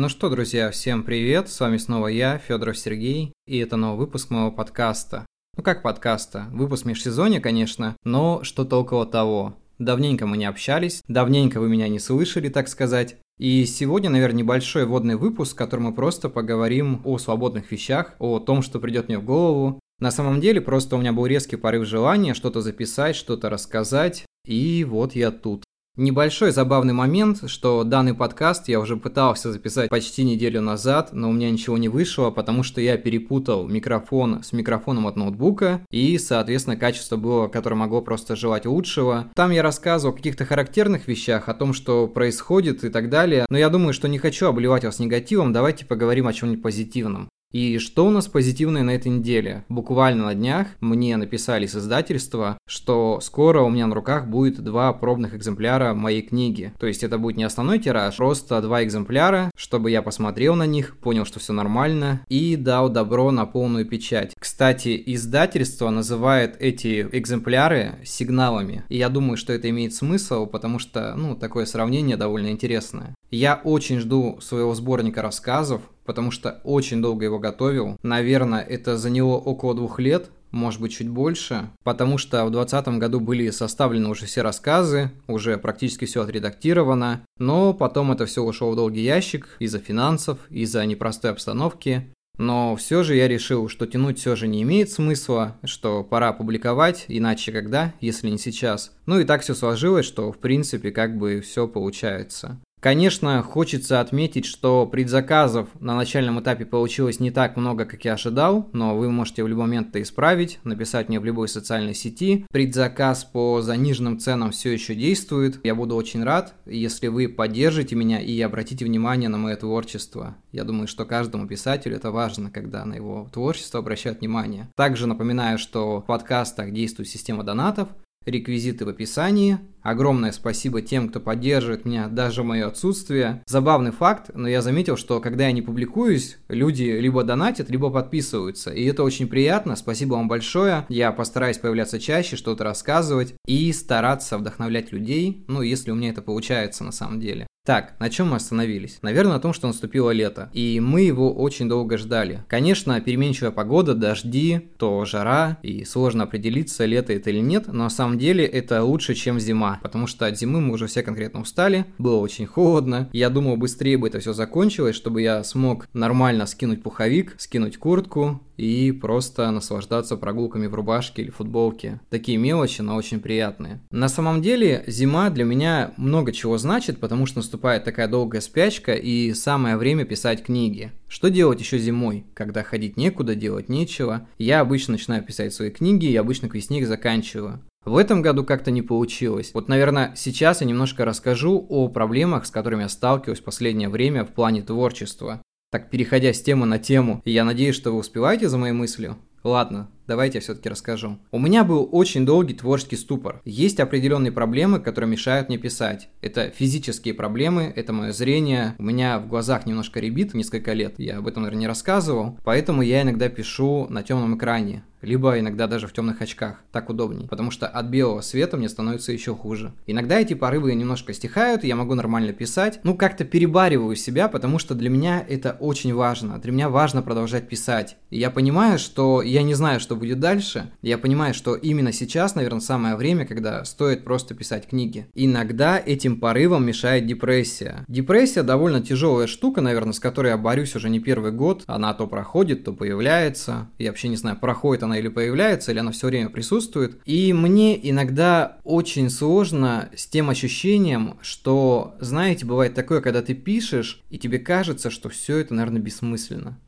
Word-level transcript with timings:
Ну 0.00 0.08
что, 0.08 0.30
друзья, 0.30 0.70
всем 0.70 1.02
привет, 1.02 1.50
с 1.50 1.60
вами 1.60 1.76
снова 1.76 2.06
я, 2.06 2.38
Федоров 2.38 2.78
Сергей, 2.78 3.34
и 3.46 3.58
это 3.58 3.76
новый 3.76 4.06
выпуск 4.06 4.30
моего 4.30 4.50
подкаста. 4.50 5.26
Ну 5.58 5.62
как 5.62 5.82
подкаста, 5.82 6.46
выпуск 6.52 6.86
межсезонья, 6.86 7.38
конечно, 7.38 7.94
но 8.02 8.42
что-то 8.42 8.80
около 8.80 9.04
того. 9.04 9.56
Давненько 9.78 10.26
мы 10.26 10.38
не 10.38 10.46
общались, 10.46 11.02
давненько 11.06 11.60
вы 11.60 11.68
меня 11.68 11.86
не 11.88 11.98
слышали, 11.98 12.48
так 12.48 12.68
сказать. 12.68 13.18
И 13.38 13.66
сегодня, 13.66 14.08
наверное, 14.08 14.38
небольшой 14.38 14.86
вводный 14.86 15.16
выпуск, 15.16 15.52
в 15.52 15.58
котором 15.58 15.84
мы 15.84 15.94
просто 15.94 16.30
поговорим 16.30 17.02
о 17.04 17.18
свободных 17.18 17.70
вещах, 17.70 18.14
о 18.20 18.38
том, 18.38 18.62
что 18.62 18.78
придет 18.78 19.08
мне 19.08 19.18
в 19.18 19.24
голову. 19.26 19.80
На 19.98 20.10
самом 20.10 20.40
деле, 20.40 20.62
просто 20.62 20.96
у 20.96 20.98
меня 20.98 21.12
был 21.12 21.26
резкий 21.26 21.56
порыв 21.56 21.86
желания 21.86 22.32
что-то 22.32 22.62
записать, 22.62 23.16
что-то 23.16 23.50
рассказать, 23.50 24.24
и 24.46 24.82
вот 24.82 25.14
я 25.14 25.30
тут. 25.30 25.64
Небольшой 25.96 26.52
забавный 26.52 26.94
момент, 26.94 27.50
что 27.50 27.84
данный 27.84 28.14
подкаст 28.14 28.68
я 28.68 28.80
уже 28.80 28.96
пытался 28.96 29.52
записать 29.52 29.90
почти 29.90 30.24
неделю 30.24 30.62
назад, 30.62 31.10
но 31.12 31.28
у 31.28 31.32
меня 31.32 31.50
ничего 31.50 31.76
не 31.76 31.88
вышло, 31.88 32.30
потому 32.30 32.62
что 32.62 32.80
я 32.80 32.96
перепутал 32.96 33.68
микрофон 33.68 34.42
с 34.42 34.52
микрофоном 34.52 35.08
от 35.08 35.16
ноутбука, 35.16 35.84
и, 35.90 36.16
соответственно, 36.16 36.76
качество 36.76 37.16
было, 37.16 37.48
которое 37.48 37.76
могло 37.76 38.02
просто 38.02 38.36
желать 38.36 38.66
лучшего. 38.66 39.30
Там 39.34 39.50
я 39.50 39.62
рассказывал 39.62 40.14
о 40.14 40.16
каких-то 40.16 40.46
характерных 40.46 41.08
вещах, 41.08 41.48
о 41.48 41.54
том, 41.54 41.74
что 41.74 42.06
происходит 42.06 42.84
и 42.84 42.88
так 42.88 43.10
далее, 43.10 43.44
но 43.50 43.58
я 43.58 43.68
думаю, 43.68 43.92
что 43.92 44.08
не 44.08 44.18
хочу 44.18 44.46
обливать 44.46 44.84
вас 44.84 45.00
негативом, 45.00 45.52
давайте 45.52 45.84
поговорим 45.84 46.28
о 46.28 46.32
чем-нибудь 46.32 46.62
позитивном. 46.62 47.28
И 47.52 47.78
что 47.78 48.06
у 48.06 48.10
нас 48.10 48.28
позитивное 48.28 48.84
на 48.84 48.90
этой 48.90 49.08
неделе? 49.08 49.64
Буквально 49.68 50.26
на 50.26 50.34
днях 50.34 50.68
мне 50.80 51.16
написали 51.16 51.66
с 51.66 51.74
издательства, 51.74 52.58
что 52.64 53.18
скоро 53.20 53.62
у 53.62 53.70
меня 53.70 53.88
на 53.88 53.94
руках 53.96 54.28
будет 54.28 54.62
два 54.62 54.92
пробных 54.92 55.34
экземпляра 55.34 55.92
моей 55.94 56.22
книги. 56.22 56.72
То 56.78 56.86
есть 56.86 57.02
это 57.02 57.18
будет 57.18 57.36
не 57.36 57.42
основной 57.42 57.80
тираж, 57.80 58.16
просто 58.18 58.62
два 58.62 58.84
экземпляра, 58.84 59.50
чтобы 59.56 59.90
я 59.90 60.00
посмотрел 60.00 60.54
на 60.54 60.64
них, 60.64 60.96
понял, 60.98 61.24
что 61.24 61.40
все 61.40 61.52
нормально 61.52 62.24
и 62.28 62.54
дал 62.54 62.88
добро 62.88 63.32
на 63.32 63.46
полную 63.46 63.84
печать. 63.84 64.34
Кстати, 64.38 65.02
издательство 65.06 65.90
называет 65.90 66.56
эти 66.60 67.08
экземпляры 67.10 67.98
сигналами. 68.04 68.84
И 68.88 68.96
я 68.96 69.08
думаю, 69.08 69.36
что 69.36 69.52
это 69.52 69.68
имеет 69.70 69.92
смысл, 69.92 70.46
потому 70.46 70.78
что, 70.78 71.14
ну, 71.16 71.34
такое 71.34 71.66
сравнение 71.66 72.16
довольно 72.16 72.52
интересное. 72.52 73.16
Я 73.32 73.60
очень 73.62 73.98
жду 73.98 74.38
своего 74.40 74.74
сборника 74.74 75.22
рассказов, 75.22 75.82
потому 76.10 76.32
что 76.32 76.60
очень 76.64 77.00
долго 77.00 77.24
его 77.24 77.38
готовил. 77.38 77.96
Наверное, 78.02 78.62
это 78.62 78.98
заняло 78.98 79.36
около 79.36 79.76
двух 79.76 80.00
лет, 80.00 80.28
может 80.50 80.80
быть, 80.80 80.90
чуть 80.90 81.08
больше, 81.08 81.70
потому 81.84 82.18
что 82.18 82.44
в 82.44 82.50
2020 82.50 82.98
году 82.98 83.20
были 83.20 83.48
составлены 83.50 84.08
уже 84.08 84.26
все 84.26 84.42
рассказы, 84.42 85.12
уже 85.28 85.56
практически 85.56 86.06
все 86.06 86.22
отредактировано, 86.22 87.20
но 87.38 87.72
потом 87.72 88.10
это 88.10 88.26
все 88.26 88.42
ушло 88.42 88.72
в 88.72 88.74
долгий 88.74 89.04
ящик 89.04 89.46
из-за 89.60 89.78
финансов, 89.78 90.38
из-за 90.50 90.84
непростой 90.84 91.30
обстановки. 91.30 92.12
Но 92.38 92.74
все 92.74 93.04
же 93.04 93.14
я 93.14 93.28
решил, 93.28 93.68
что 93.68 93.86
тянуть 93.86 94.18
все 94.18 94.34
же 94.34 94.48
не 94.48 94.62
имеет 94.62 94.90
смысла, 94.90 95.58
что 95.62 96.02
пора 96.02 96.32
публиковать, 96.32 97.04
иначе 97.06 97.52
когда, 97.52 97.94
если 98.00 98.30
не 98.30 98.38
сейчас. 98.38 98.96
Ну 99.06 99.20
и 99.20 99.24
так 99.24 99.42
все 99.42 99.54
сложилось, 99.54 100.06
что 100.06 100.32
в 100.32 100.38
принципе 100.38 100.90
как 100.90 101.16
бы 101.16 101.40
все 101.40 101.68
получается. 101.68 102.58
Конечно, 102.80 103.42
хочется 103.42 104.00
отметить, 104.00 104.46
что 104.46 104.86
предзаказов 104.86 105.68
на 105.80 105.94
начальном 105.94 106.40
этапе 106.40 106.64
получилось 106.64 107.20
не 107.20 107.30
так 107.30 107.58
много, 107.58 107.84
как 107.84 108.06
я 108.06 108.14
ожидал, 108.14 108.70
но 108.72 108.96
вы 108.96 109.10
можете 109.10 109.44
в 109.44 109.48
любой 109.48 109.66
момент 109.66 109.88
это 109.90 110.00
исправить, 110.00 110.58
написать 110.64 111.10
мне 111.10 111.20
в 111.20 111.24
любой 111.26 111.48
социальной 111.48 111.94
сети. 111.94 112.46
Предзаказ 112.50 113.24
по 113.24 113.60
заниженным 113.60 114.18
ценам 114.18 114.50
все 114.50 114.72
еще 114.72 114.94
действует. 114.94 115.60
Я 115.62 115.74
буду 115.74 115.94
очень 115.94 116.24
рад, 116.24 116.54
если 116.64 117.08
вы 117.08 117.28
поддержите 117.28 117.94
меня 117.96 118.18
и 118.18 118.40
обратите 118.40 118.86
внимание 118.86 119.28
на 119.28 119.36
мое 119.36 119.56
творчество. 119.56 120.36
Я 120.50 120.64
думаю, 120.64 120.88
что 120.88 121.04
каждому 121.04 121.46
писателю 121.46 121.96
это 121.96 122.10
важно, 122.10 122.50
когда 122.50 122.86
на 122.86 122.94
его 122.94 123.28
творчество 123.30 123.80
обращают 123.80 124.20
внимание. 124.20 124.68
Также 124.74 125.06
напоминаю, 125.06 125.58
что 125.58 126.00
в 126.00 126.06
подкастах 126.06 126.72
действует 126.72 127.10
система 127.10 127.44
донатов, 127.44 127.90
реквизиты 128.26 128.84
в 128.84 128.88
описании. 128.88 129.58
Огромное 129.82 130.32
спасибо 130.32 130.82
тем, 130.82 131.08
кто 131.08 131.20
поддерживает 131.20 131.84
меня 131.84 132.08
даже 132.08 132.42
в 132.42 132.46
мое 132.46 132.66
отсутствие. 132.66 133.42
Забавный 133.46 133.92
факт, 133.92 134.30
но 134.34 134.46
я 134.46 134.60
заметил, 134.60 134.96
что 134.96 135.20
когда 135.20 135.46
я 135.46 135.52
не 135.52 135.62
публикуюсь, 135.62 136.38
люди 136.48 136.84
либо 136.84 137.24
донатят, 137.24 137.70
либо 137.70 137.90
подписываются. 137.90 138.70
И 138.70 138.84
это 138.84 139.02
очень 139.02 139.26
приятно. 139.26 139.76
Спасибо 139.76 140.14
вам 140.14 140.28
большое. 140.28 140.84
Я 140.88 141.12
постараюсь 141.12 141.58
появляться 141.58 141.98
чаще, 141.98 142.36
что-то 142.36 142.64
рассказывать 142.64 143.34
и 143.46 143.72
стараться 143.72 144.36
вдохновлять 144.36 144.92
людей. 144.92 145.44
Ну, 145.48 145.62
если 145.62 145.90
у 145.90 145.94
меня 145.94 146.10
это 146.10 146.20
получается 146.20 146.84
на 146.84 146.92
самом 146.92 147.20
деле. 147.20 147.46
Так, 147.62 147.94
на 148.00 148.08
чем 148.08 148.30
мы 148.30 148.36
остановились? 148.36 148.98
Наверное, 149.02 149.34
на 149.34 149.38
том, 149.38 149.52
что 149.52 149.66
наступило 149.66 150.10
лето. 150.10 150.48
И 150.54 150.80
мы 150.80 151.02
его 151.02 151.30
очень 151.30 151.68
долго 151.68 151.98
ждали. 151.98 152.42
Конечно, 152.48 152.98
переменчивая 153.02 153.50
погода, 153.50 153.94
дожди, 153.94 154.70
то 154.78 155.04
жара, 155.04 155.58
и 155.62 155.84
сложно 155.84 156.24
определиться, 156.24 156.86
лето 156.86 157.12
это 157.12 157.28
или 157.28 157.40
нет, 157.40 157.66
но 157.66 157.84
на 157.84 157.90
самом 157.90 158.18
деле 158.18 158.46
это 158.46 158.82
лучше, 158.82 159.14
чем 159.14 159.38
зима. 159.38 159.78
Потому 159.82 160.06
что 160.06 160.24
от 160.24 160.38
зимы 160.38 160.62
мы 160.62 160.72
уже 160.72 160.86
все 160.86 161.02
конкретно 161.02 161.42
устали, 161.42 161.84
было 161.98 162.16
очень 162.16 162.46
холодно. 162.46 163.10
Я 163.12 163.28
думал, 163.28 163.58
быстрее 163.58 163.98
бы 163.98 164.08
это 164.08 164.20
все 164.20 164.32
закончилось, 164.32 164.96
чтобы 164.96 165.20
я 165.20 165.44
смог 165.44 165.86
нормально 165.92 166.46
скинуть 166.46 166.82
пуховик, 166.82 167.34
скинуть 167.36 167.76
куртку, 167.76 168.40
и 168.60 168.92
просто 168.92 169.50
наслаждаться 169.50 170.16
прогулками 170.16 170.66
в 170.66 170.74
рубашке 170.74 171.22
или 171.22 171.30
футболке. 171.30 172.00
Такие 172.10 172.36
мелочи, 172.36 172.82
но 172.82 172.96
очень 172.96 173.20
приятные. 173.20 173.80
На 173.90 174.08
самом 174.08 174.42
деле, 174.42 174.84
зима 174.86 175.30
для 175.30 175.44
меня 175.44 175.94
много 175.96 176.32
чего 176.32 176.58
значит, 176.58 177.00
потому 177.00 177.24
что 177.24 177.38
наступает 177.38 177.84
такая 177.84 178.06
долгая 178.06 178.42
спячка 178.42 178.92
и 178.92 179.32
самое 179.32 179.76
время 179.78 180.04
писать 180.04 180.44
книги. 180.44 180.92
Что 181.08 181.30
делать 181.30 181.60
еще 181.60 181.78
зимой, 181.78 182.26
когда 182.34 182.62
ходить 182.62 182.96
некуда, 182.96 183.34
делать 183.34 183.70
нечего? 183.70 184.28
Я 184.38 184.60
обычно 184.60 184.92
начинаю 184.92 185.24
писать 185.24 185.54
свои 185.54 185.70
книги 185.70 186.06
и 186.06 186.16
обычно 186.16 186.48
к 186.48 186.54
весне 186.54 186.80
их 186.80 186.86
заканчиваю. 186.86 187.60
В 187.86 187.96
этом 187.96 188.20
году 188.20 188.44
как-то 188.44 188.70
не 188.70 188.82
получилось. 188.82 189.52
Вот, 189.54 189.68
наверное, 189.68 190.12
сейчас 190.14 190.60
я 190.60 190.66
немножко 190.66 191.06
расскажу 191.06 191.64
о 191.70 191.88
проблемах, 191.88 192.44
с 192.44 192.50
которыми 192.50 192.82
я 192.82 192.90
сталкиваюсь 192.90 193.40
в 193.40 193.44
последнее 193.44 193.88
время 193.88 194.26
в 194.26 194.32
плане 194.32 194.60
творчества. 194.60 195.40
Так, 195.70 195.88
переходя 195.88 196.32
с 196.32 196.42
темы 196.42 196.66
на 196.66 196.80
тему, 196.80 197.22
я 197.24 197.44
надеюсь, 197.44 197.76
что 197.76 197.92
вы 197.92 197.98
успеваете 197.98 198.48
за 198.48 198.58
моей 198.58 198.72
мыслью. 198.72 199.18
Ладно, 199.44 199.88
давайте 200.10 200.38
я 200.38 200.42
все-таки 200.42 200.68
расскажу. 200.68 201.18
У 201.30 201.38
меня 201.38 201.62
был 201.62 201.88
очень 201.92 202.26
долгий 202.26 202.54
творческий 202.54 202.96
ступор. 202.96 203.40
Есть 203.44 203.78
определенные 203.78 204.32
проблемы, 204.32 204.80
которые 204.80 205.08
мешают 205.08 205.48
мне 205.48 205.56
писать. 205.56 206.08
Это 206.20 206.50
физические 206.50 207.14
проблемы, 207.14 207.72
это 207.76 207.92
мое 207.92 208.10
зрение. 208.10 208.74
У 208.78 208.82
меня 208.82 209.20
в 209.20 209.28
глазах 209.28 209.66
немножко 209.66 210.00
ребит 210.00 210.34
несколько 210.34 210.72
лет, 210.72 210.94
я 210.98 211.18
об 211.18 211.28
этом, 211.28 211.44
наверное, 211.44 211.60
не 211.60 211.68
рассказывал. 211.68 212.36
Поэтому 212.44 212.82
я 212.82 213.02
иногда 213.02 213.28
пишу 213.28 213.86
на 213.88 214.02
темном 214.02 214.36
экране 214.36 214.82
либо 215.02 215.38
иногда 215.38 215.66
даже 215.66 215.86
в 215.86 215.92
темных 215.92 216.20
очках. 216.20 216.62
Так 216.72 216.90
удобнее, 216.90 217.28
потому 217.28 217.50
что 217.50 217.66
от 217.66 217.86
белого 217.86 218.20
света 218.20 218.56
мне 218.56 218.68
становится 218.68 219.12
еще 219.12 219.34
хуже. 219.34 219.72
Иногда 219.86 220.20
эти 220.20 220.34
порывы 220.34 220.74
немножко 220.74 221.12
стихают, 221.12 221.64
и 221.64 221.68
я 221.68 221.76
могу 221.76 221.94
нормально 221.94 222.32
писать. 222.32 222.80
Ну, 222.82 222.96
как-то 222.96 223.24
перебариваю 223.24 223.96
себя, 223.96 224.28
потому 224.28 224.58
что 224.58 224.74
для 224.74 224.90
меня 224.90 225.24
это 225.26 225.56
очень 225.60 225.94
важно. 225.94 226.38
Для 226.38 226.52
меня 226.52 226.68
важно 226.68 227.02
продолжать 227.02 227.48
писать. 227.48 227.96
И 228.10 228.18
я 228.18 228.30
понимаю, 228.30 228.78
что 228.78 229.22
я 229.22 229.42
не 229.42 229.54
знаю, 229.54 229.80
что 229.80 229.94
будет 230.00 230.18
дальше. 230.18 230.72
Я 230.82 230.98
понимаю, 230.98 231.34
что 231.34 231.54
именно 231.54 231.92
сейчас, 231.92 232.34
наверное, 232.34 232.60
самое 232.60 232.96
время, 232.96 233.26
когда 233.26 233.64
стоит 233.64 234.02
просто 234.02 234.34
писать 234.34 234.66
книги. 234.66 235.06
Иногда 235.14 235.78
этим 235.78 236.18
порывом 236.18 236.66
мешает 236.66 237.06
депрессия. 237.06 237.84
Депрессия 237.86 238.42
довольно 238.42 238.80
тяжелая 238.80 239.28
штука, 239.28 239.60
наверное, 239.60 239.92
с 239.92 240.00
которой 240.00 240.28
я 240.28 240.38
борюсь 240.38 240.74
уже 240.74 240.90
не 240.90 240.98
первый 240.98 241.30
год. 241.30 241.62
Она 241.66 241.94
то 241.94 242.06
проходит, 242.06 242.64
то 242.64 242.72
появляется. 242.72 243.68
Я 243.78 243.90
вообще 243.90 244.08
не 244.08 244.16
знаю, 244.16 244.38
проходит 244.38 244.82
она 244.82 244.98
или 244.98 245.08
появляется, 245.08 245.70
или 245.70 245.78
она 245.78 245.92
все 245.92 246.08
время 246.08 246.30
присутствует. 246.30 247.00
И 247.04 247.32
мне 247.32 247.78
иногда 247.88 248.58
очень 248.64 249.10
сложно 249.10 249.90
с 249.94 250.06
тем 250.06 250.30
ощущением, 250.30 251.18
что, 251.20 251.94
знаете, 252.00 252.46
бывает 252.46 252.74
такое, 252.74 253.00
когда 253.00 253.22
ты 253.22 253.34
пишешь, 253.34 254.02
и 254.10 254.18
тебе 254.18 254.38
кажется, 254.38 254.90
что 254.90 255.08
все 255.10 255.36
это, 255.36 255.54
наверное, 255.54 255.80
бессмысленно. 255.80 256.58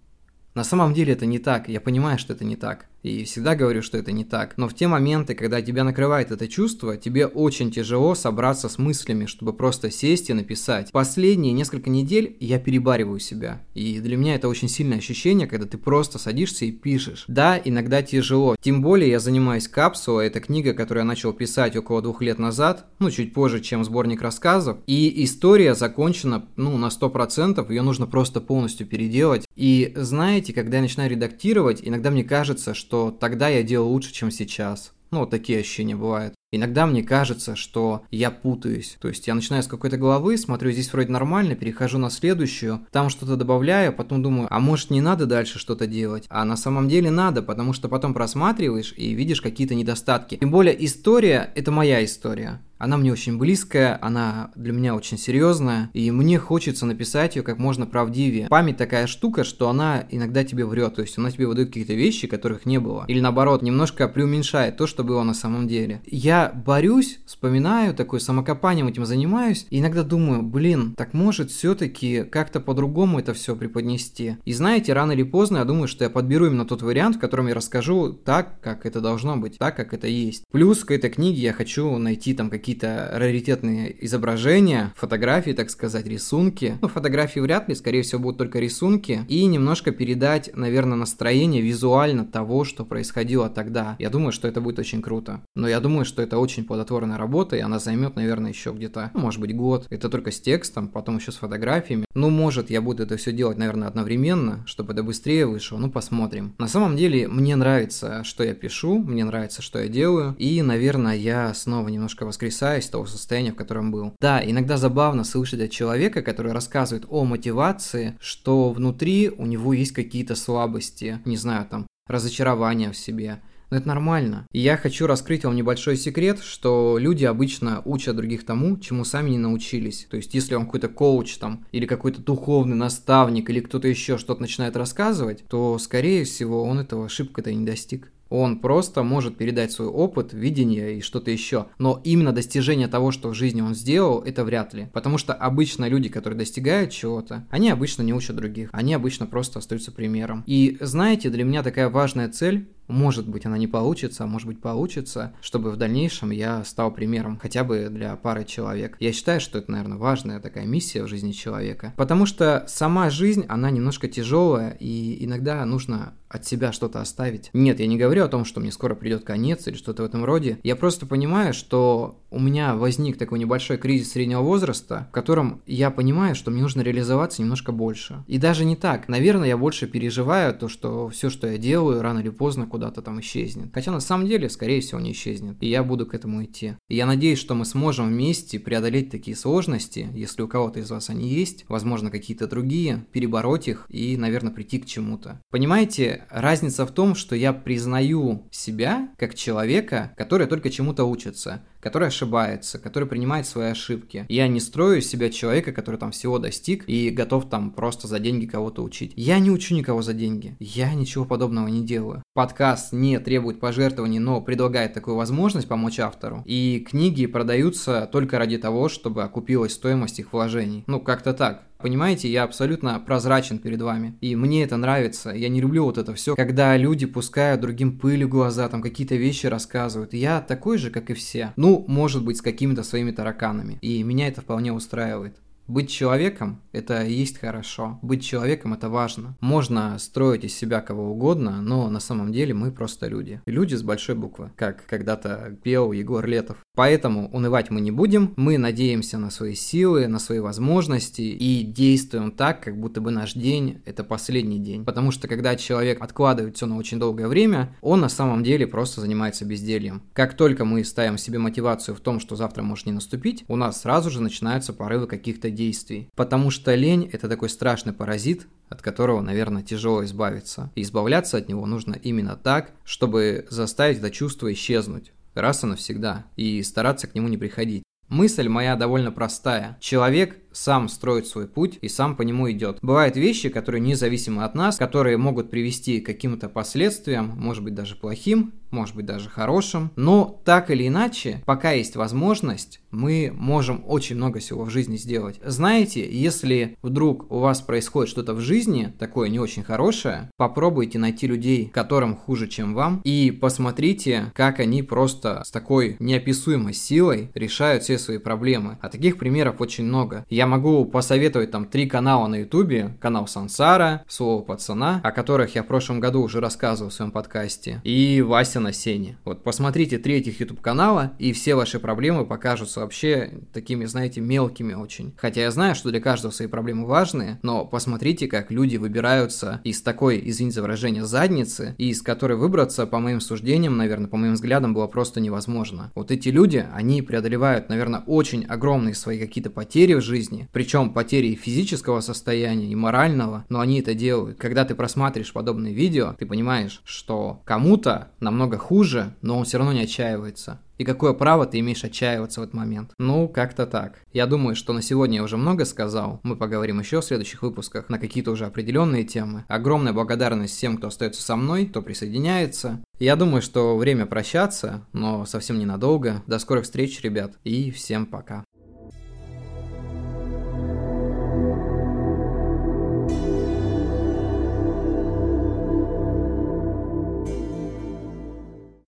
На 0.54 0.64
самом 0.64 0.92
деле 0.92 1.14
это 1.14 1.24
не 1.24 1.38
так, 1.38 1.68
я 1.68 1.80
понимаю, 1.80 2.18
что 2.18 2.34
это 2.34 2.44
не 2.44 2.56
так. 2.56 2.86
И 3.02 3.24
всегда 3.24 3.54
говорю, 3.56 3.82
что 3.82 3.98
это 3.98 4.12
не 4.12 4.24
так. 4.24 4.54
Но 4.56 4.68
в 4.68 4.74
те 4.74 4.86
моменты, 4.86 5.34
когда 5.34 5.60
тебя 5.60 5.82
накрывает 5.84 6.30
это 6.30 6.46
чувство, 6.46 6.96
тебе 6.96 7.26
очень 7.26 7.70
тяжело 7.72 8.14
собраться 8.14 8.68
с 8.68 8.78
мыслями, 8.78 9.26
чтобы 9.26 9.52
просто 9.52 9.90
сесть 9.90 10.30
и 10.30 10.34
написать. 10.34 10.92
Последние 10.92 11.52
несколько 11.52 11.90
недель 11.90 12.36
я 12.38 12.58
перебариваю 12.58 13.18
себя. 13.18 13.62
И 13.74 13.98
для 13.98 14.16
меня 14.16 14.36
это 14.36 14.48
очень 14.48 14.68
сильное 14.68 14.98
ощущение, 14.98 15.48
когда 15.48 15.66
ты 15.66 15.78
просто 15.78 16.18
садишься 16.18 16.64
и 16.64 16.70
пишешь. 16.70 17.24
Да, 17.26 17.60
иногда 17.62 18.02
тяжело. 18.02 18.56
Тем 18.60 18.82
более 18.82 19.10
я 19.10 19.18
занимаюсь 19.18 19.66
капсулой. 19.66 20.28
Это 20.28 20.40
книга, 20.40 20.72
которую 20.72 21.02
я 21.02 21.08
начал 21.08 21.32
писать 21.32 21.76
около 21.76 22.02
двух 22.02 22.22
лет 22.22 22.38
назад. 22.38 22.86
Ну, 23.00 23.10
чуть 23.10 23.34
позже, 23.34 23.60
чем 23.60 23.84
сборник 23.84 24.22
рассказов. 24.22 24.78
И 24.86 25.24
история 25.24 25.74
закончена, 25.74 26.46
ну, 26.56 26.76
на 26.78 26.86
100%. 26.86 27.68
Ее 27.68 27.82
нужно 27.82 28.06
просто 28.06 28.40
полностью 28.40 28.86
переделать. 28.86 29.44
И 29.56 29.92
знаете, 29.96 30.52
когда 30.52 30.76
я 30.76 30.82
начинаю 30.82 31.10
редактировать, 31.10 31.80
иногда 31.82 32.10
мне 32.10 32.22
кажется, 32.22 32.74
что 32.74 32.91
что 32.92 33.10
тогда 33.10 33.48
я 33.48 33.62
делал 33.62 33.88
лучше, 33.88 34.12
чем 34.12 34.30
сейчас. 34.30 34.92
Ну, 35.10 35.20
вот 35.20 35.30
такие 35.30 35.60
ощущения 35.60 35.96
бывают. 35.96 36.34
Иногда 36.52 36.86
мне 36.86 37.02
кажется, 37.02 37.56
что 37.56 38.02
я 38.10 38.30
путаюсь. 38.30 38.96
То 39.00 39.08
есть 39.08 39.26
я 39.26 39.34
начинаю 39.34 39.62
с 39.62 39.66
какой-то 39.66 39.96
главы, 39.96 40.36
смотрю, 40.36 40.70
здесь 40.70 40.92
вроде 40.92 41.10
нормально, 41.10 41.54
перехожу 41.54 41.98
на 41.98 42.10
следующую, 42.10 42.86
там 42.92 43.08
что-то 43.08 43.36
добавляю, 43.36 43.92
потом 43.92 44.22
думаю, 44.22 44.48
а 44.50 44.60
может 44.60 44.90
не 44.90 45.00
надо 45.00 45.24
дальше 45.24 45.58
что-то 45.58 45.86
делать? 45.86 46.26
А 46.28 46.44
на 46.44 46.56
самом 46.56 46.88
деле 46.88 47.10
надо, 47.10 47.42
потому 47.42 47.72
что 47.72 47.88
потом 47.88 48.12
просматриваешь 48.12 48.92
и 48.96 49.14
видишь 49.14 49.40
какие-то 49.40 49.74
недостатки. 49.74 50.36
Тем 50.36 50.50
более 50.50 50.84
история– 50.84 51.50
это 51.54 51.70
моя 51.70 52.04
история. 52.04 52.60
Она 52.82 52.96
мне 52.96 53.12
очень 53.12 53.38
близкая, 53.38 53.96
она 54.02 54.50
для 54.56 54.72
меня 54.72 54.96
очень 54.96 55.16
серьезная, 55.16 55.88
и 55.92 56.10
мне 56.10 56.40
хочется 56.40 56.84
написать 56.84 57.36
ее 57.36 57.44
как 57.44 57.58
можно 57.58 57.86
правдивее. 57.86 58.48
Память 58.48 58.76
такая 58.76 59.06
штука, 59.06 59.44
что 59.44 59.68
она 59.68 60.04
иногда 60.10 60.42
тебе 60.42 60.64
врет, 60.64 60.96
то 60.96 61.02
есть 61.02 61.16
она 61.16 61.30
тебе 61.30 61.46
выдает 61.46 61.68
какие-то 61.68 61.94
вещи, 61.94 62.26
которых 62.26 62.66
не 62.66 62.80
было. 62.80 63.04
Или 63.06 63.20
наоборот, 63.20 63.62
немножко 63.62 64.08
преуменьшает 64.08 64.78
то, 64.78 64.88
что 64.88 65.04
было 65.04 65.22
на 65.22 65.32
самом 65.32 65.68
деле. 65.68 66.02
Я 66.06 66.41
борюсь, 66.48 67.20
вспоминаю, 67.26 67.94
такой 67.94 68.20
самокопанием 68.20 68.88
этим 68.88 69.06
занимаюсь, 69.06 69.66
и 69.70 69.78
иногда 69.78 70.02
думаю, 70.02 70.42
блин, 70.42 70.94
так 70.96 71.14
может 71.14 71.50
все-таки 71.50 72.24
как-то 72.24 72.58
по-другому 72.60 73.20
это 73.20 73.34
все 73.34 73.54
преподнести. 73.54 74.36
И 74.44 74.52
знаете, 74.52 74.92
рано 74.92 75.12
или 75.12 75.22
поздно 75.22 75.58
я 75.58 75.64
думаю, 75.64 75.86
что 75.86 76.04
я 76.04 76.10
подберу 76.10 76.46
именно 76.46 76.64
тот 76.64 76.82
вариант, 76.82 77.16
в 77.16 77.20
котором 77.20 77.46
я 77.46 77.54
расскажу 77.54 78.12
так, 78.12 78.60
как 78.60 78.86
это 78.86 79.00
должно 79.00 79.36
быть, 79.36 79.58
так, 79.58 79.76
как 79.76 79.94
это 79.94 80.08
есть. 80.08 80.44
Плюс 80.50 80.84
к 80.84 80.90
этой 80.90 81.10
книге 81.10 81.42
я 81.42 81.52
хочу 81.52 81.96
найти 81.98 82.34
там 82.34 82.50
какие 82.50 82.72
какие-то 82.72 83.10
раритетные 83.12 83.94
изображения, 84.04 84.92
фотографии, 84.96 85.50
так 85.50 85.68
сказать, 85.68 86.06
рисунки. 86.06 86.78
Ну, 86.80 86.88
фотографии 86.88 87.40
вряд 87.40 87.68
ли, 87.68 87.74
скорее 87.74 88.02
всего, 88.02 88.22
будут 88.22 88.38
только 88.38 88.60
рисунки. 88.60 89.26
И 89.28 89.44
немножко 89.44 89.90
передать, 89.90 90.50
наверное, 90.54 90.96
настроение 90.96 91.60
визуально 91.60 92.24
того, 92.24 92.64
что 92.64 92.84
происходило 92.84 93.50
тогда. 93.50 93.96
Я 93.98 94.10
думаю, 94.10 94.32
что 94.32 94.48
это 94.48 94.60
будет 94.60 94.78
очень 94.78 95.02
круто. 95.02 95.42
Но 95.54 95.68
я 95.68 95.80
думаю, 95.80 96.04
что 96.04 96.22
это 96.22 96.31
очень 96.38 96.64
плодотворная 96.64 97.18
работа, 97.18 97.56
и 97.56 97.60
она 97.60 97.78
займет, 97.78 98.16
наверное, 98.16 98.50
еще 98.50 98.72
где-то, 98.72 99.10
ну, 99.14 99.20
может 99.20 99.40
быть, 99.40 99.54
год. 99.54 99.86
Это 99.90 100.08
только 100.08 100.30
с 100.30 100.40
текстом, 100.40 100.88
потом 100.88 101.18
еще 101.18 101.32
с 101.32 101.36
фотографиями. 101.36 102.06
Ну, 102.14 102.30
может, 102.30 102.70
я 102.70 102.80
буду 102.80 103.02
это 103.02 103.16
все 103.16 103.32
делать, 103.32 103.58
наверное, 103.58 103.88
одновременно, 103.88 104.62
чтобы 104.66 104.92
это 104.92 105.02
быстрее 105.02 105.46
вышло. 105.46 105.78
Ну, 105.78 105.90
посмотрим. 105.90 106.54
На 106.58 106.68
самом 106.68 106.96
деле, 106.96 107.28
мне 107.28 107.56
нравится, 107.56 108.24
что 108.24 108.44
я 108.44 108.54
пишу, 108.54 108.98
мне 108.98 109.24
нравится, 109.24 109.62
что 109.62 109.78
я 109.78 109.88
делаю. 109.88 110.34
И, 110.38 110.62
наверное, 110.62 111.16
я 111.16 111.52
снова 111.54 111.88
немножко 111.88 112.24
воскресаю 112.24 112.52
сотрясаясь 112.52 112.88
того 112.88 113.06
состояния, 113.06 113.52
в 113.52 113.56
котором 113.56 113.90
был. 113.90 114.12
Да, 114.20 114.42
иногда 114.44 114.76
забавно 114.76 115.24
слышать 115.24 115.60
от 115.60 115.70
человека, 115.70 116.22
который 116.22 116.52
рассказывает 116.52 117.06
о 117.08 117.24
мотивации, 117.24 118.16
что 118.20 118.70
внутри 118.70 119.30
у 119.30 119.46
него 119.46 119.72
есть 119.72 119.92
какие-то 119.92 120.34
слабости, 120.34 121.20
не 121.24 121.36
знаю, 121.36 121.66
там, 121.68 121.86
разочарования 122.06 122.92
в 122.92 122.96
себе. 122.96 123.40
Но 123.72 123.78
это 123.78 123.88
нормально. 123.88 124.46
И 124.52 124.60
я 124.60 124.76
хочу 124.76 125.06
раскрыть 125.06 125.44
вам 125.44 125.56
небольшой 125.56 125.96
секрет, 125.96 126.40
что 126.42 126.98
люди 127.00 127.24
обычно 127.24 127.80
учат 127.86 128.14
других 128.14 128.44
тому, 128.44 128.76
чему 128.76 129.02
сами 129.06 129.30
не 129.30 129.38
научились. 129.38 130.06
То 130.10 130.18
есть, 130.18 130.34
если 130.34 130.56
вам 130.56 130.66
какой-то 130.66 130.88
коуч 130.88 131.38
там, 131.38 131.64
или 131.72 131.86
какой-то 131.86 132.20
духовный 132.20 132.76
наставник, 132.76 133.48
или 133.48 133.60
кто-то 133.60 133.88
еще 133.88 134.18
что-то 134.18 134.42
начинает 134.42 134.76
рассказывать, 134.76 135.44
то, 135.48 135.78
скорее 135.78 136.24
всего, 136.24 136.64
он 136.64 136.80
этого 136.80 137.06
ошибка-то 137.06 137.50
не 137.50 137.64
достиг. 137.64 138.12
Он 138.28 138.60
просто 138.60 139.02
может 139.02 139.36
передать 139.36 139.72
свой 139.72 139.88
опыт, 139.88 140.32
видение 140.32 140.96
и 140.96 141.00
что-то 141.02 141.30
еще. 141.30 141.66
Но 141.78 142.00
именно 142.02 142.32
достижение 142.32 142.88
того, 142.88 143.10
что 143.10 143.28
в 143.28 143.34
жизни 143.34 143.60
он 143.60 143.74
сделал, 143.74 144.20
это 144.20 144.42
вряд 144.42 144.72
ли. 144.72 144.88
Потому 144.94 145.18
что 145.18 145.34
обычно 145.34 145.86
люди, 145.86 146.08
которые 146.08 146.38
достигают 146.38 146.92
чего-то, 146.92 147.46
они 147.50 147.68
обычно 147.68 148.00
не 148.00 148.14
учат 148.14 148.36
других. 148.36 148.70
Они 148.72 148.94
обычно 148.94 149.26
просто 149.26 149.58
остаются 149.58 149.92
примером. 149.92 150.44
И 150.46 150.78
знаете, 150.80 151.28
для 151.28 151.44
меня 151.44 151.62
такая 151.62 151.90
важная 151.90 152.30
цель 152.30 152.68
может 152.92 153.28
быть, 153.28 153.46
она 153.46 153.58
не 153.58 153.66
получится, 153.66 154.24
а 154.24 154.26
может 154.26 154.46
быть, 154.46 154.60
получится, 154.60 155.32
чтобы 155.40 155.70
в 155.70 155.76
дальнейшем 155.76 156.30
я 156.30 156.62
стал 156.64 156.92
примером 156.92 157.38
хотя 157.40 157.64
бы 157.64 157.88
для 157.90 158.14
пары 158.16 158.44
человек. 158.44 158.96
Я 159.00 159.12
считаю, 159.12 159.40
что 159.40 159.58
это, 159.58 159.72
наверное, 159.72 159.98
важная 159.98 160.40
такая 160.40 160.66
миссия 160.66 161.02
в 161.02 161.08
жизни 161.08 161.32
человека. 161.32 161.92
Потому 161.96 162.26
что 162.26 162.64
сама 162.68 163.10
жизнь, 163.10 163.44
она 163.48 163.70
немножко 163.70 164.08
тяжелая, 164.08 164.76
и 164.78 165.24
иногда 165.24 165.64
нужно 165.64 166.14
от 166.32 166.46
себя 166.46 166.72
что-то 166.72 167.00
оставить. 167.00 167.50
Нет, 167.52 167.78
я 167.78 167.86
не 167.86 167.98
говорю 167.98 168.24
о 168.24 168.28
том, 168.28 168.44
что 168.44 168.60
мне 168.60 168.72
скоро 168.72 168.94
придет 168.94 169.22
конец 169.24 169.66
или 169.66 169.76
что-то 169.76 170.02
в 170.02 170.06
этом 170.06 170.24
роде. 170.24 170.58
Я 170.62 170.76
просто 170.76 171.04
понимаю, 171.04 171.52
что 171.52 172.18
у 172.30 172.40
меня 172.40 172.74
возник 172.74 173.18
такой 173.18 173.38
небольшой 173.38 173.76
кризис 173.76 174.12
среднего 174.12 174.40
возраста, 174.40 175.08
в 175.10 175.12
котором 175.12 175.60
я 175.66 175.90
понимаю, 175.90 176.34
что 176.34 176.50
мне 176.50 176.62
нужно 176.62 176.80
реализоваться 176.80 177.42
немножко 177.42 177.70
больше. 177.72 178.24
И 178.26 178.38
даже 178.38 178.64
не 178.64 178.76
так. 178.76 179.08
Наверное, 179.08 179.48
я 179.48 179.58
больше 179.58 179.86
переживаю 179.86 180.54
то, 180.54 180.68
что 180.68 181.10
все, 181.10 181.28
что 181.28 181.46
я 181.46 181.58
делаю, 181.58 182.00
рано 182.00 182.20
или 182.20 182.30
поздно 182.30 182.66
куда-то 182.82 183.02
там 183.02 183.20
исчезнет. 183.20 183.70
Хотя 183.72 183.92
на 183.92 184.00
самом 184.00 184.26
деле, 184.26 184.48
скорее 184.48 184.80
всего, 184.80 184.98
не 184.98 185.12
исчезнет. 185.12 185.56
И 185.60 185.68
я 185.68 185.84
буду 185.84 186.04
к 186.04 186.14
этому 186.14 186.44
идти. 186.44 186.74
И 186.88 186.96
я 186.96 187.06
надеюсь, 187.06 187.38
что 187.38 187.54
мы 187.54 187.64
сможем 187.64 188.08
вместе 188.08 188.58
преодолеть 188.58 189.08
такие 189.10 189.36
сложности, 189.36 190.08
если 190.14 190.42
у 190.42 190.48
кого-то 190.48 190.80
из 190.80 190.90
вас 190.90 191.08
они 191.08 191.28
есть, 191.28 191.64
возможно, 191.68 192.10
какие-то 192.10 192.48
другие, 192.48 193.06
перебороть 193.12 193.68
их 193.68 193.86
и, 193.88 194.16
наверное, 194.16 194.52
прийти 194.52 194.80
к 194.80 194.86
чему-то. 194.86 195.40
Понимаете, 195.50 196.26
разница 196.28 196.84
в 196.84 196.90
том, 196.90 197.14
что 197.14 197.36
я 197.36 197.52
признаю 197.52 198.48
себя 198.50 199.10
как 199.16 199.36
человека, 199.36 200.12
который 200.16 200.48
только 200.48 200.68
чему-то 200.68 201.04
учится, 201.04 201.62
который 201.82 202.08
ошибается, 202.08 202.78
который 202.78 203.08
принимает 203.08 203.46
свои 203.46 203.70
ошибки. 203.70 204.24
Я 204.28 204.46
не 204.46 204.60
строю 204.60 205.00
из 205.00 205.10
себя 205.10 205.30
человека, 205.30 205.72
который 205.72 205.96
там 205.96 206.12
всего 206.12 206.38
достиг 206.38 206.84
и 206.88 207.10
готов 207.10 207.50
там 207.50 207.72
просто 207.72 208.06
за 208.06 208.20
деньги 208.20 208.46
кого-то 208.46 208.82
учить. 208.82 209.12
Я 209.16 209.40
не 209.40 209.50
учу 209.50 209.74
никого 209.74 210.00
за 210.00 210.14
деньги. 210.14 210.56
Я 210.60 210.94
ничего 210.94 211.24
подобного 211.24 211.66
не 211.66 211.84
делаю. 211.84 212.22
Подкаст 212.34 212.92
не 212.92 213.18
требует 213.18 213.58
пожертвований, 213.58 214.20
но 214.20 214.40
предлагает 214.40 214.94
такую 214.94 215.16
возможность 215.16 215.68
помочь 215.68 215.98
автору. 215.98 216.42
И 216.46 216.86
книги 216.88 217.26
продаются 217.26 218.08
только 218.10 218.38
ради 218.38 218.58
того, 218.58 218.88
чтобы 218.88 219.24
окупилась 219.24 219.72
стоимость 219.72 220.20
их 220.20 220.32
вложений. 220.32 220.84
Ну, 220.86 221.00
как-то 221.00 221.34
так. 221.34 221.64
Понимаете, 221.82 222.30
я 222.30 222.44
абсолютно 222.44 222.98
прозрачен 223.00 223.58
перед 223.58 223.82
вами. 223.82 224.16
И 224.20 224.36
мне 224.36 224.62
это 224.62 224.76
нравится. 224.76 225.30
Я 225.30 225.48
не 225.48 225.60
люблю 225.60 225.84
вот 225.84 225.98
это 225.98 226.14
все, 226.14 226.36
когда 226.36 226.76
люди 226.76 227.06
пускают 227.06 227.60
другим 227.60 227.98
пыль 227.98 228.24
в 228.24 228.28
глаза, 228.28 228.68
там 228.68 228.82
какие-то 228.82 229.16
вещи 229.16 229.46
рассказывают. 229.46 230.14
Я 230.14 230.40
такой 230.40 230.78
же, 230.78 230.90
как 230.90 231.10
и 231.10 231.14
все. 231.14 231.52
Ну, 231.56 231.84
может 231.88 232.24
быть, 232.24 232.38
с 232.38 232.42
какими-то 232.42 232.82
своими 232.82 233.10
тараканами. 233.10 233.78
И 233.80 234.02
меня 234.02 234.28
это 234.28 234.40
вполне 234.40 234.72
устраивает. 234.72 235.36
Быть 235.68 235.90
человеком– 235.90 236.60
это 236.72 237.04
есть 237.04 237.38
хорошо. 237.38 237.98
Быть 238.02 238.24
человеком– 238.24 238.74
это 238.74 238.88
важно. 238.88 239.36
Можно 239.40 239.98
строить 239.98 240.44
из 240.44 240.54
себя 240.54 240.80
кого 240.80 241.12
угодно, 241.12 241.62
но 241.62 241.88
на 241.88 242.00
самом 242.00 242.32
деле 242.32 242.52
мы 242.52 242.72
просто 242.72 243.06
люди. 243.06 243.40
Люди 243.46 243.74
с 243.74 243.82
большой 243.82 244.16
буквы, 244.16 244.50
как 244.56 244.84
когда-то 244.86 245.56
пел 245.62 245.92
Егор 245.92 246.26
Летов. 246.26 246.58
Поэтому 246.74 247.28
унывать 247.30 247.70
мы 247.70 247.80
не 247.80 247.90
будем, 247.90 248.32
мы 248.36 248.58
надеемся 248.58 249.18
на 249.18 249.30
свои 249.30 249.54
силы, 249.54 250.08
на 250.08 250.18
свои 250.18 250.40
возможности 250.40 251.20
и 251.20 251.62
действуем 251.62 252.32
так, 252.32 252.62
как 252.62 252.78
будто 252.78 253.00
бы 253.00 253.10
наш 253.10 253.34
день– 253.34 253.82
это 253.84 254.04
последний 254.04 254.58
день. 254.58 254.84
Потому 254.84 255.10
что 255.10 255.28
когда 255.28 255.54
человек 255.54 256.02
откладывает 256.02 256.56
все 256.56 256.66
на 256.66 256.76
очень 256.76 256.98
долгое 256.98 257.28
время, 257.28 257.76
он 257.82 258.00
на 258.00 258.08
самом 258.08 258.42
деле 258.42 258.66
просто 258.66 259.00
занимается 259.00 259.44
бездельем. 259.44 260.02
Как 260.12 260.34
только 260.34 260.64
мы 260.64 260.82
ставим 260.82 261.18
себе 261.18 261.38
мотивацию 261.38 261.94
в 261.94 262.00
том, 262.00 262.18
что 262.18 262.36
завтра 262.36 262.62
может 262.62 262.86
не 262.86 262.92
наступить, 262.92 263.44
у 263.48 263.56
нас 263.56 263.82
сразу 263.82 264.10
же 264.10 264.22
начинаются 264.22 264.72
порывы 264.72 265.06
каких-то 265.06 265.51
действий. 265.52 266.08
Потому 266.16 266.50
что 266.50 266.74
лень– 266.74 267.08
это 267.12 267.28
такой 267.28 267.48
страшный 267.48 267.92
паразит, 267.92 268.46
от 268.68 268.82
которого, 268.82 269.20
наверное, 269.20 269.62
тяжело 269.62 270.04
избавиться. 270.04 270.70
И 270.74 270.82
избавляться 270.82 271.36
от 271.36 271.48
него 271.48 271.66
нужно 271.66 271.94
именно 271.94 272.36
так, 272.36 272.72
чтобы 272.84 273.46
заставить 273.50 273.98
это 273.98 274.10
чувство 274.10 274.52
исчезнуть 274.52 275.12
раз 275.34 275.64
и 275.64 275.66
навсегда, 275.66 276.26
и 276.36 276.62
стараться 276.62 277.06
к 277.06 277.14
нему 277.14 277.28
не 277.28 277.38
приходить. 277.38 277.82
Мысль 278.08 278.48
моя 278.48 278.76
довольно 278.76 279.10
простая. 279.10 279.78
Человек 279.80 280.36
сам 280.52 280.88
строит 280.88 281.26
свой 281.26 281.46
путь 281.46 281.78
и 281.80 281.88
сам 281.88 282.16
по 282.16 282.22
нему 282.22 282.50
идет. 282.50 282.78
Бывают 282.82 283.16
вещи, 283.16 283.48
которые 283.48 283.80
независимы 283.80 284.44
от 284.44 284.54
нас, 284.54 284.76
которые 284.76 285.16
могут 285.16 285.50
привести 285.50 286.00
к 286.00 286.06
каким-то 286.06 286.48
последствиям, 286.48 287.32
может 287.36 287.62
быть 287.62 287.74
даже 287.74 287.96
плохим, 287.96 288.52
может 288.72 288.96
быть 288.96 289.06
даже 289.06 289.28
хорошим. 289.28 289.90
Но 289.96 290.40
так 290.44 290.70
или 290.70 290.88
иначе, 290.88 291.42
пока 291.46 291.72
есть 291.72 291.94
возможность, 291.94 292.80
мы 292.90 293.32
можем 293.34 293.84
очень 293.86 294.16
много 294.16 294.40
всего 294.40 294.64
в 294.64 294.70
жизни 294.70 294.96
сделать. 294.96 295.40
Знаете, 295.44 296.08
если 296.10 296.76
вдруг 296.82 297.30
у 297.30 297.38
вас 297.38 297.60
происходит 297.60 298.10
что-то 298.10 298.34
в 298.34 298.40
жизни, 298.40 298.92
такое 298.98 299.28
не 299.28 299.38
очень 299.38 299.62
хорошее, 299.62 300.30
попробуйте 300.36 300.98
найти 300.98 301.26
людей, 301.26 301.70
которым 301.72 302.16
хуже, 302.16 302.48
чем 302.48 302.74
вам, 302.74 303.00
и 303.04 303.30
посмотрите, 303.30 304.32
как 304.34 304.60
они 304.60 304.82
просто 304.82 305.42
с 305.44 305.50
такой 305.50 305.96
неописуемой 306.00 306.74
силой 306.74 307.30
решают 307.34 307.82
все 307.82 307.98
свои 307.98 308.18
проблемы. 308.18 308.78
А 308.80 308.88
таких 308.88 309.18
примеров 309.18 309.60
очень 309.60 309.84
много. 309.84 310.24
Я 310.28 310.41
Я 310.42 310.48
могу 310.48 310.84
посоветовать 310.86 311.52
там 311.52 311.66
три 311.66 311.86
канала 311.86 312.26
на 312.26 312.40
ютубе. 312.40 312.96
Канал 313.00 313.28
Сансара, 313.28 314.02
Слово 314.08 314.42
Пацана, 314.42 315.00
о 315.04 315.12
которых 315.12 315.54
я 315.54 315.62
в 315.62 315.68
прошлом 315.68 316.00
году 316.00 316.20
уже 316.20 316.40
рассказывал 316.40 316.90
в 316.90 316.94
своем 316.94 317.12
подкасте, 317.12 317.80
и 317.84 318.20
Вася 318.22 318.58
на 318.58 318.72
Сене. 318.72 319.18
Вот 319.24 319.44
посмотрите 319.44 319.98
три 319.98 320.16
этих 320.16 320.40
ютуб 320.40 320.60
канала, 320.60 321.12
и 321.20 321.32
все 321.32 321.54
ваши 321.54 321.78
проблемы 321.78 322.26
покажутся 322.26 322.80
вообще 322.80 323.34
такими, 323.52 323.84
знаете, 323.84 324.20
мелкими 324.20 324.74
очень. 324.74 325.14
Хотя 325.16 325.42
я 325.42 325.52
знаю, 325.52 325.76
что 325.76 325.90
для 325.90 326.00
каждого 326.00 326.32
свои 326.32 326.48
проблемы 326.48 326.88
важные, 326.88 327.38
но 327.42 327.64
посмотрите, 327.64 328.26
как 328.26 328.50
люди 328.50 328.78
выбираются 328.78 329.60
из 329.62 329.80
такой, 329.80 330.20
извините 330.24 330.56
за 330.56 330.62
выражение, 330.62 331.04
задницы, 331.04 331.76
и 331.78 331.90
из 331.90 332.02
которой 332.02 332.36
выбраться, 332.36 332.84
по 332.88 332.98
моим 332.98 333.20
суждениям, 333.20 333.76
наверное, 333.76 334.08
по 334.08 334.16
моим 334.16 334.32
взглядам, 334.32 334.74
было 334.74 334.88
просто 334.88 335.20
невозможно. 335.20 335.92
Вот 335.94 336.10
эти 336.10 336.30
люди, 336.30 336.66
они 336.74 337.00
преодолевают, 337.00 337.68
наверное, 337.68 338.02
очень 338.08 338.44
огромные 338.46 338.96
свои 338.96 339.20
какие-то 339.20 339.50
потери 339.50 339.94
в 339.94 340.00
жизни, 340.32 340.48
причем 340.52 340.90
потери 340.90 341.34
физического 341.34 342.00
состояния, 342.00 342.70
и 342.70 342.74
морального, 342.74 343.44
но 343.48 343.60
они 343.60 343.80
это 343.80 343.94
делают. 343.94 344.38
Когда 344.38 344.64
ты 344.64 344.74
просматриваешь 344.74 345.32
подобные 345.32 345.74
видео, 345.74 346.14
ты 346.18 346.26
понимаешь, 346.26 346.80
что 346.84 347.40
кому-то 347.44 348.08
намного 348.20 348.58
хуже, 348.58 349.14
но 349.22 349.38
он 349.38 349.44
все 349.44 349.58
равно 349.58 349.72
не 349.72 349.82
отчаивается. 349.82 350.60
И 350.78 350.84
какое 350.84 351.12
право 351.12 351.46
ты 351.46 351.60
имеешь 351.60 351.84
отчаиваться 351.84 352.40
в 352.40 352.44
этот 352.44 352.54
момент? 352.54 352.90
Ну, 352.98 353.28
как-то 353.28 353.66
так. 353.66 354.00
Я 354.12 354.26
думаю, 354.26 354.56
что 354.56 354.72
на 354.72 354.82
сегодня 354.82 355.16
я 355.16 355.22
уже 355.22 355.36
много 355.36 355.64
сказал. 355.64 356.18
Мы 356.24 356.34
поговорим 356.34 356.80
еще 356.80 357.00
в 357.00 357.04
следующих 357.04 357.42
выпусках 357.42 357.88
на 357.88 357.98
какие-то 357.98 358.32
уже 358.32 358.46
определенные 358.46 359.04
темы. 359.04 359.44
Огромная 359.48 359.92
благодарность 359.92 360.56
всем, 360.56 360.78
кто 360.78 360.88
остается 360.88 361.22
со 361.22 361.36
мной, 361.36 361.66
кто 361.66 361.82
присоединяется. 361.82 362.82
Я 362.98 363.14
думаю, 363.16 363.42
что 363.42 363.76
время 363.76 364.06
прощаться, 364.06 364.84
но 364.92 365.24
совсем 365.24 365.58
ненадолго. 365.58 366.22
До 366.26 366.38
скорых 366.40 366.64
встреч, 366.64 367.00
ребят, 367.02 367.34
и 367.44 367.70
всем 367.70 368.06
пока. 368.06 368.42